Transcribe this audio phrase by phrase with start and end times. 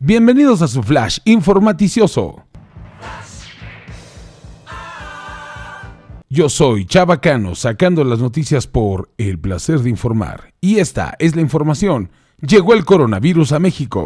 [0.00, 2.44] Bienvenidos a su flash informaticioso.
[6.28, 10.54] Yo soy Chabacano sacando las noticias por El placer de informar.
[10.60, 12.12] Y esta es la información.
[12.40, 14.04] Llegó el coronavirus a México.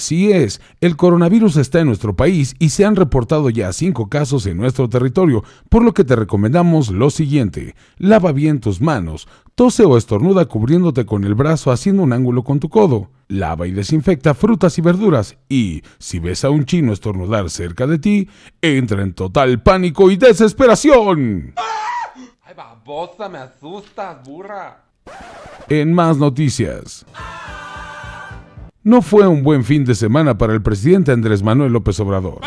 [0.00, 4.46] Así es, el coronavirus está en nuestro país y se han reportado ya cinco casos
[4.46, 7.74] en nuestro territorio, por lo que te recomendamos lo siguiente.
[7.98, 12.60] Lava bien tus manos, tose o estornuda cubriéndote con el brazo haciendo un ángulo con
[12.60, 13.10] tu codo.
[13.28, 17.98] Lava y desinfecta frutas y verduras y, si ves a un chino estornudar cerca de
[17.98, 18.26] ti,
[18.62, 21.52] entra en total pánico y desesperación.
[22.42, 24.82] Ay, babosa, me asustas, burra.
[25.68, 27.04] En más noticias.
[28.82, 32.40] No fue un buen fin de semana para el presidente Andrés Manuel López Obrador.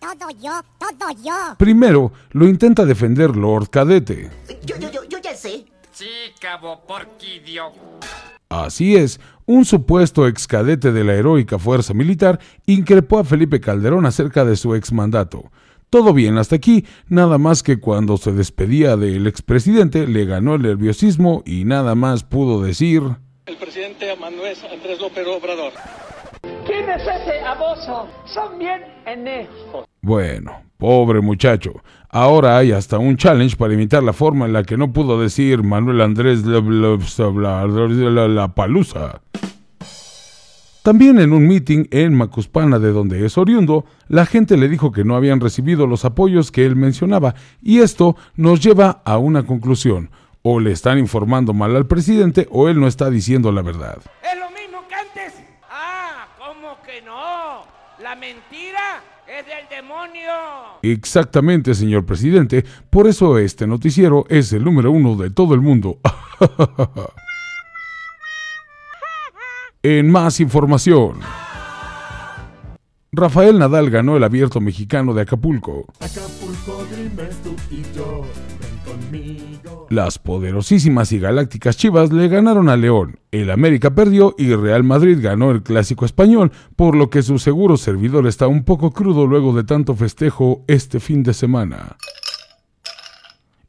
[0.00, 1.56] Todo yo, todo yo.
[1.56, 4.28] Primero, lo intenta defender Lord Cadete.
[4.66, 5.66] Yo, yo, yo, yo ya sé.
[5.92, 6.06] Sí,
[6.40, 7.70] cabo porquidio.
[8.48, 14.04] Así es, un supuesto ex cadete de la heroica fuerza militar increpó a Felipe Calderón
[14.04, 15.52] acerca de su exmandato.
[15.90, 20.62] Todo bien hasta aquí, nada más que cuando se despedía del expresidente le ganó el
[20.62, 23.02] nerviosismo y nada más pudo decir...
[23.48, 25.72] el presidente Manuel Andrés López Obrador.
[26.66, 28.06] ¿Quién es ese aboso?
[28.26, 29.86] Son bien enejos.
[30.02, 31.72] Bueno, pobre muchacho.
[32.10, 35.62] Ahora hay hasta un challenge para imitar la forma en la que no pudo decir
[35.62, 39.22] Manuel Andrés la, la, la, la- la palusa.
[40.82, 45.04] También en un meeting en Macuspana, de donde es oriundo, la gente le dijo que
[45.04, 50.10] no habían recibido los apoyos que él mencionaba, y esto nos lleva a una conclusión.
[50.50, 53.98] O le están informando mal al presidente o él no está diciendo la verdad.
[54.22, 55.34] ¿Es lo mismo que antes?
[55.70, 57.66] Ah, ¿cómo que no?
[58.02, 60.32] La mentira es del demonio.
[60.80, 62.64] Exactamente, señor presidente.
[62.88, 65.98] Por eso este noticiero es el número uno de todo el mundo.
[69.82, 71.20] en más información.
[73.18, 75.86] Rafael Nadal ganó el abierto mexicano de Acapulco.
[79.90, 85.18] Las poderosísimas y galácticas Chivas le ganaron a León, el América perdió y Real Madrid
[85.20, 89.52] ganó el clásico español, por lo que su seguro servidor está un poco crudo luego
[89.54, 91.96] de tanto festejo este fin de semana.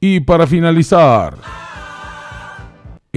[0.00, 1.36] Y para finalizar,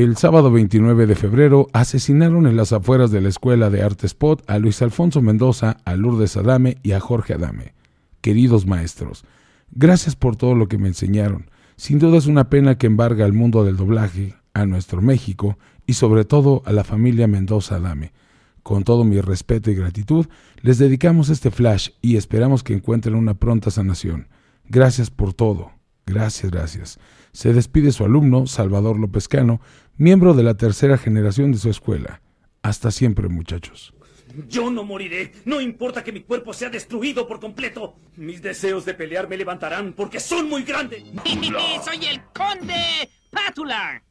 [0.03, 4.43] el sábado 29 de febrero asesinaron en las afueras de la Escuela de Arte Spot
[4.45, 7.73] a Luis Alfonso Mendoza, a Lourdes Adame y a Jorge Adame.
[8.21, 9.25] Queridos maestros,
[9.71, 11.49] gracias por todo lo que me enseñaron.
[11.77, 15.93] Sin duda es una pena que embarga al mundo del doblaje, a nuestro México y
[15.93, 18.13] sobre todo a la familia Mendoza Adame.
[18.61, 20.27] Con todo mi respeto y gratitud,
[20.61, 24.27] les dedicamos este flash y esperamos que encuentren una pronta sanación.
[24.69, 25.76] Gracias por todo.
[26.07, 26.99] Gracias, gracias.
[27.33, 29.59] Se despide su alumno, Salvador López Cano,
[29.97, 32.21] miembro de la tercera generación de su escuela.
[32.63, 33.93] Hasta siempre, muchachos.
[34.47, 35.33] Yo no moriré.
[35.43, 37.99] No importa que mi cuerpo sea destruido por completo.
[38.15, 41.03] Mis deseos de pelear me levantarán porque son muy grandes.
[41.85, 44.01] Soy el conde Pátula.